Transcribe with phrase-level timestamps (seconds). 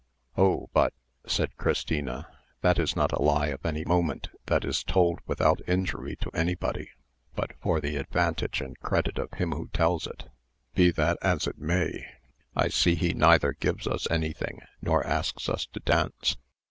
[0.35, 0.93] "Oh, but,"
[1.27, 2.27] said Christina,
[2.61, 6.89] "that is not a lie of any moment that is told without injury to anybody,
[7.35, 10.27] but for the advantage and credit of him who tells it.
[10.73, 12.07] Be that as it may,
[12.55, 16.35] I see he neither gives us anything, nor asks us to dance."